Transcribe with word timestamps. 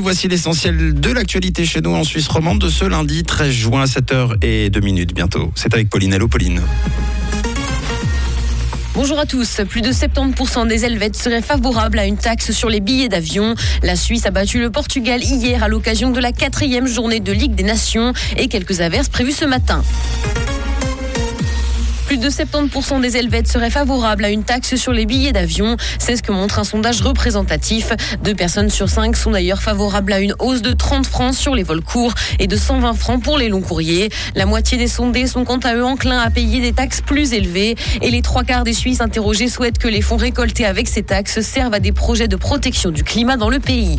Voici 0.00 0.28
l'essentiel 0.28 0.94
de 0.94 1.10
l'actualité 1.10 1.66
chez 1.66 1.82
nous 1.82 1.94
en 1.94 2.04
Suisse 2.04 2.26
romande 2.28 2.58
de 2.58 2.70
ce 2.70 2.86
lundi 2.86 3.22
13 3.22 3.50
juin 3.50 3.82
à 3.82 3.84
7h 3.84 4.36
et 4.40 4.70
2 4.70 4.80
minutes 4.80 5.14
bientôt. 5.14 5.52
C'est 5.54 5.74
avec 5.74 5.90
Pauline. 5.90 6.14
Hello 6.14 6.26
Pauline. 6.26 6.62
Bonjour 8.94 9.18
à 9.18 9.26
tous. 9.26 9.60
Plus 9.68 9.82
de 9.82 9.92
70% 9.92 10.68
des 10.68 10.86
Helvètes 10.86 11.16
seraient 11.16 11.42
favorables 11.42 11.98
à 11.98 12.06
une 12.06 12.16
taxe 12.16 12.52
sur 12.52 12.70
les 12.70 12.80
billets 12.80 13.10
d'avion. 13.10 13.54
La 13.82 13.94
Suisse 13.94 14.24
a 14.24 14.30
battu 14.30 14.58
le 14.58 14.70
Portugal 14.70 15.22
hier 15.22 15.62
à 15.62 15.68
l'occasion 15.68 16.10
de 16.10 16.20
la 16.20 16.32
quatrième 16.32 16.86
journée 16.86 17.20
de 17.20 17.32
Ligue 17.32 17.54
des 17.54 17.64
Nations 17.64 18.14
et 18.38 18.48
quelques 18.48 18.80
averses 18.80 19.10
prévues 19.10 19.32
ce 19.32 19.44
matin. 19.44 19.84
Plus 22.06 22.18
de 22.18 22.28
70% 22.28 23.00
des 23.00 23.16
Helvètes 23.16 23.48
seraient 23.48 23.70
favorables 23.70 24.24
à 24.24 24.30
une 24.30 24.44
taxe 24.44 24.74
sur 24.76 24.92
les 24.92 25.06
billets 25.06 25.32
d'avion. 25.32 25.76
C'est 25.98 26.16
ce 26.16 26.22
que 26.22 26.32
montre 26.32 26.58
un 26.58 26.64
sondage 26.64 27.00
représentatif. 27.00 27.92
Deux 28.22 28.34
personnes 28.34 28.68
sur 28.68 28.88
cinq 28.88 29.16
sont 29.16 29.30
d'ailleurs 29.30 29.62
favorables 29.62 30.12
à 30.12 30.20
une 30.20 30.34
hausse 30.38 30.60
de 30.60 30.72
30 30.72 31.06
francs 31.06 31.34
sur 31.34 31.54
les 31.54 31.62
vols 31.62 31.82
courts 31.82 32.14
et 32.38 32.46
de 32.46 32.56
120 32.56 32.94
francs 32.94 33.22
pour 33.22 33.38
les 33.38 33.48
longs 33.48 33.62
courriers. 33.62 34.10
La 34.34 34.44
moitié 34.44 34.76
des 34.76 34.88
sondés 34.88 35.26
sont 35.26 35.44
quant 35.44 35.58
à 35.58 35.74
eux 35.74 35.84
enclins 35.84 36.20
à 36.20 36.30
payer 36.30 36.60
des 36.60 36.72
taxes 36.72 37.00
plus 37.00 37.32
élevées 37.32 37.74
et 38.02 38.10
les 38.10 38.22
trois 38.22 38.44
quarts 38.44 38.64
des 38.64 38.74
Suisses 38.74 39.00
interrogés 39.00 39.48
souhaitent 39.48 39.78
que 39.78 39.88
les 39.88 40.02
fonds 40.02 40.16
récoltés 40.16 40.66
avec 40.66 40.88
ces 40.88 41.02
taxes 41.02 41.40
servent 41.40 41.74
à 41.74 41.80
des 41.80 41.92
projets 41.92 42.28
de 42.28 42.36
protection 42.36 42.90
du 42.90 43.02
climat 43.02 43.36
dans 43.36 43.50
le 43.50 43.60
pays. 43.60 43.98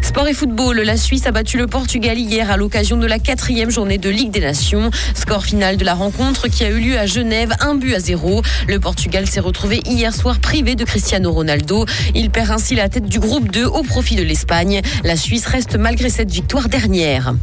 Sport 0.00 0.28
et 0.28 0.34
football, 0.34 0.80
la 0.80 0.96
Suisse 0.96 1.26
a 1.26 1.32
battu 1.32 1.58
le 1.58 1.66
Portugal 1.66 2.18
hier 2.18 2.50
à 2.50 2.56
l'occasion 2.56 2.96
de 2.96 3.06
la 3.06 3.18
quatrième 3.18 3.70
journée 3.70 3.98
de 3.98 4.08
Ligue 4.08 4.30
des 4.30 4.40
Nations. 4.40 4.90
Score 5.14 5.44
final 5.44 5.76
de 5.76 5.84
la 5.84 5.94
rencontre 5.94 6.48
qui 6.48 6.64
a 6.64 6.70
eu 6.70 6.80
lieu 6.80 6.98
à 6.98 7.06
Genève, 7.06 7.52
un 7.60 7.74
but 7.74 7.94
à 7.94 8.00
zéro. 8.00 8.42
Le 8.68 8.80
Portugal 8.80 9.26
s'est 9.26 9.40
retrouvé 9.40 9.82
hier 9.86 10.14
soir 10.14 10.38
privé 10.38 10.74
de 10.74 10.84
Cristiano 10.84 11.32
Ronaldo. 11.32 11.84
Il 12.14 12.30
perd 12.30 12.50
ainsi 12.50 12.74
la 12.74 12.88
tête 12.88 13.06
du 13.06 13.20
groupe 13.20 13.50
2 13.50 13.66
au 13.66 13.82
profit 13.82 14.16
de 14.16 14.22
l'Espagne. 14.22 14.80
La 15.04 15.16
Suisse 15.16 15.46
reste 15.46 15.76
malgré 15.76 16.08
cette 16.08 16.30
victoire 16.30 16.68
dernière. 16.68 17.34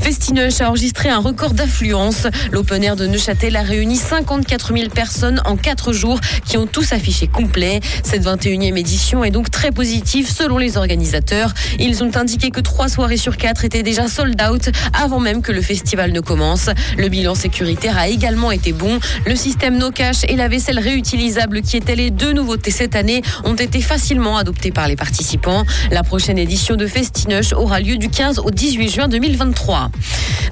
Festinoche 0.00 0.60
a 0.60 0.68
enregistré 0.68 1.08
un 1.08 1.18
record 1.18 1.54
d'affluence. 1.54 2.26
L'Open 2.52 2.84
Air 2.84 2.96
de 2.96 3.06
Neuchâtel 3.06 3.56
a 3.56 3.62
réuni 3.62 3.96
54 3.96 4.76
000 4.76 4.90
personnes 4.90 5.40
en 5.44 5.56
4 5.56 5.92
jours 5.92 6.20
qui 6.44 6.56
ont 6.58 6.66
tous 6.66 6.92
affiché 6.92 7.26
complet. 7.26 7.80
Cette 8.02 8.24
21e 8.24 8.76
édition 8.76 9.24
est 9.24 9.30
donc 9.30 9.50
très 9.50 9.72
positive 9.72 10.30
selon 10.30 10.58
les 10.58 10.76
organisateurs. 10.76 11.54
Ils 11.86 12.02
ont 12.02 12.10
indiqué 12.16 12.50
que 12.50 12.58
3 12.58 12.88
soirées 12.88 13.16
sur 13.16 13.36
4 13.36 13.64
étaient 13.64 13.84
déjà 13.84 14.08
sold 14.08 14.42
out 14.42 14.70
avant 14.92 15.20
même 15.20 15.40
que 15.40 15.52
le 15.52 15.62
festival 15.62 16.10
ne 16.10 16.18
commence. 16.18 16.68
Le 16.98 17.08
bilan 17.08 17.36
sécuritaire 17.36 17.96
a 17.96 18.08
également 18.08 18.50
été 18.50 18.72
bon. 18.72 18.98
Le 19.24 19.36
système 19.36 19.78
no 19.78 19.92
cash 19.92 20.24
et 20.26 20.34
la 20.34 20.48
vaisselle 20.48 20.80
réutilisable 20.80 21.62
qui 21.62 21.76
étaient 21.76 21.94
les 21.94 22.10
deux 22.10 22.32
nouveautés 22.32 22.72
cette 22.72 22.96
année 22.96 23.22
ont 23.44 23.54
été 23.54 23.80
facilement 23.80 24.36
adoptés 24.36 24.72
par 24.72 24.88
les 24.88 24.96
participants. 24.96 25.64
La 25.92 26.02
prochaine 26.02 26.38
édition 26.38 26.74
de 26.74 26.88
Festinoche 26.88 27.52
aura 27.52 27.78
lieu 27.78 27.98
du 27.98 28.08
15 28.08 28.40
au 28.40 28.50
18 28.50 28.88
juin 28.88 29.06
2023. 29.06 29.90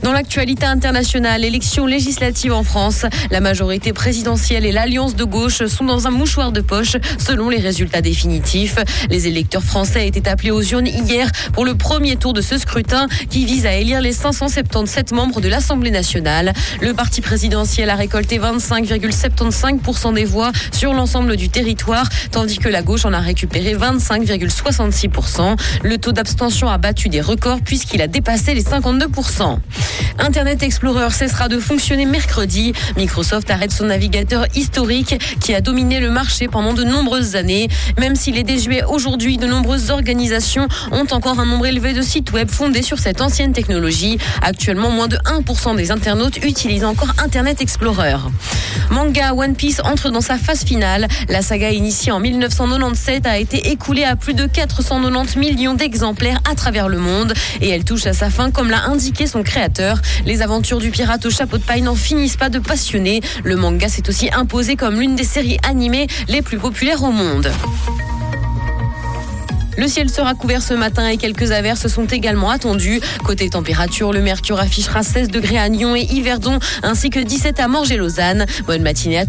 Dans 0.03 0.13
l'actualité 0.13 0.67
internationale, 0.67 1.45
élection 1.45 1.87
législative 1.87 2.53
en 2.53 2.63
France, 2.63 3.07
la 3.31 3.41
majorité 3.41 3.93
présidentielle 3.93 4.67
et 4.67 4.73
l'alliance 4.73 5.15
de 5.17 5.25
gauche 5.25 5.65
sont 5.67 5.85
dans 5.85 6.07
un 6.07 6.11
mouchoir 6.11 6.53
de 6.53 6.61
poche 6.61 6.97
selon 7.19 7.49
les 7.49 7.59
résultats 7.59 8.01
définitifs. 8.01 8.77
Les 9.11 9.27
électeurs 9.29 9.63
français 9.63 10.07
étaient 10.07 10.29
appelés 10.29 10.51
aux 10.51 10.63
urnes 10.63 10.87
hier 10.87 11.31
pour 11.53 11.65
le 11.65 11.75
premier 11.75 12.17
tour 12.17 12.33
de 12.33 12.41
ce 12.41 12.59
scrutin 12.59 13.07
qui 13.31 13.45
vise 13.45 13.67
à 13.67 13.75
élire 13.75 14.01
les 14.01 14.13
577 14.13 15.13
membres 15.13 15.41
de 15.41 15.49
l'Assemblée 15.49 15.91
nationale. 15.91 16.53
Le 16.81 16.93
parti 16.93 17.21
présidentiel 17.21 17.91
a 17.91 17.95
récolté 17.95 18.39
25,75% 18.39 20.15
des 20.15 20.25
voix 20.25 20.53
sur 20.73 20.93
l'ensemble 20.93 21.37
du 21.37 21.49
territoire, 21.49 22.09
tandis 22.31 22.59
que 22.59 22.69
la 22.69 22.83
gauche 22.83 23.05
en 23.05 23.13
a 23.13 23.21
récupéré 23.21 23.75
25,66%. 23.75 25.57
Le 25.83 25.99
taux 25.99 26.13
d'abstention 26.13 26.69
a 26.69 26.79
battu 26.79 27.09
des 27.09 27.21
records 27.21 27.61
puisqu'il 27.65 28.03
a 28.03 28.07
dépassé 28.07 28.55
les 28.55 28.63
52%. 28.63 29.59
Internet 30.19 30.63
Explorer 30.63 31.11
cessera 31.11 31.49
de 31.49 31.59
fonctionner 31.59 32.07
mercredi. 32.07 32.73
Microsoft 32.97 33.51
arrête 33.51 33.73
son 33.73 33.87
navigateur 33.87 34.47
historique 34.55 35.19
qui 35.41 35.55
a 35.55 35.61
dominé 35.61 36.01
le 36.01 36.11
marché 36.11 36.49
pendant 36.49 36.73
de 36.73 36.85
nombreuses 36.85 37.37
années. 37.37 37.69
Même 37.99 38.17
s'il 38.17 38.39
est 38.39 38.45
désuet 38.45 38.85
aujourd'hui, 38.85 39.37
de 39.37 39.47
nombreuses 39.47 39.91
organisations 39.91 40.69
ont 40.93 41.07
encore 41.11 41.41
un 41.41 41.47
nombre 41.47 41.67
élevé 41.67 41.93
de 41.93 42.03
sites 42.03 42.33
web 42.33 42.51
fondés 42.51 42.83
sur 42.83 42.99
cette 42.99 43.21
ancienne 43.21 43.53
technologie. 43.53 44.19
Actuellement, 44.43 44.91
moins 44.91 45.09
de 45.09 45.17
1% 45.17 45.77
des 45.77 45.91
internautes 45.91 46.39
utilisent 46.45 46.85
encore 46.85 47.13
Internet 47.23 47.61
Explorer. 47.61 48.17
Manga 48.91 49.35
One 49.35 49.55
Piece 49.55 49.81
entre 49.85 50.11
dans 50.11 50.21
sa 50.21 50.39
phase 50.39 50.65
finale. 50.65 51.09
La 51.29 51.43
saga 51.43 51.71
initiée 51.71 52.13
en 52.13 52.21
1997 52.21 53.27
a 53.27 53.39
été 53.39 53.71
écoulée 53.71 54.05
à 54.05 54.17
plus 54.17 54.35
de 54.35 54.47
490 54.47 55.39
millions 55.39 55.75
d'exemplaires 55.75 56.41
à 56.51 56.55
travers 56.55 56.89
le 56.89 56.99
monde 56.99 57.35
et 57.61 57.71
elle 57.71 57.85
touche 57.85 58.07
à 58.07 58.13
sa 58.13 58.31
fin 58.31 58.51
comme 58.51 58.71
l'a 58.71 58.85
indiqué 58.85 59.27
son 59.27 59.43
créateur. 59.43 59.74
Les 60.25 60.43
aventures 60.43 60.79
du 60.79 60.91
pirate 60.91 61.25
au 61.27 61.31
chapeau 61.31 61.59
de 61.59 61.63
paille 61.63 61.83
n'en 61.83 61.95
finissent 61.95 62.37
pas 62.37 62.49
de 62.49 62.59
passionner. 62.59 63.21
Le 63.43 63.57
manga 63.57 63.89
s'est 63.89 64.09
aussi 64.09 64.29
imposé 64.33 64.77
comme 64.77 65.01
l'une 65.01 65.17
des 65.17 65.25
séries 65.25 65.59
animées 65.63 66.07
les 66.29 66.43
plus 66.43 66.59
populaires 66.59 67.03
au 67.03 67.11
monde. 67.11 67.51
Le 69.77 69.89
ciel 69.89 70.09
sera 70.09 70.35
couvert 70.35 70.63
ce 70.63 70.75
matin 70.75 71.09
et 71.09 71.17
quelques 71.17 71.51
averses 71.51 71.89
sont 71.89 72.07
également 72.07 72.51
attendues. 72.51 73.01
Côté 73.25 73.51
température, 73.51 74.13
le 74.13 74.21
mercure 74.21 74.61
affichera 74.61 75.03
16 75.03 75.29
degrés 75.29 75.59
à 75.59 75.69
Nyon 75.69 75.97
et 75.97 76.03
Yverdon 76.03 76.59
ainsi 76.83 77.11
que 77.11 77.19
17 77.19 77.59
à 77.59 77.69
Morges 77.69 77.91
et 77.91 77.97
Lausanne. 77.97 78.47
Bonne 78.67 78.83
matinée 78.83 79.19
à 79.19 79.23